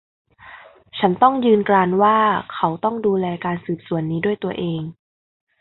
[0.99, 2.17] ฉันต้องยืนกรานว่า
[2.53, 4.81] เขาต้องดูแลการสืบสวนนี้ด้วยตัวเอง